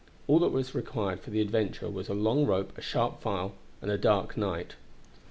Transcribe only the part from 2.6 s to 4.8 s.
a sharp file, and a dark night.